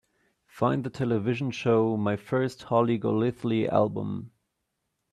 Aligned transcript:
Find 0.47 0.83
the 0.83 0.89
television 0.89 1.51
show 1.51 1.95
My 1.95 2.15
First 2.15 2.63
Holly 2.63 2.97
Golightly 2.97 3.69
Album 3.69 4.31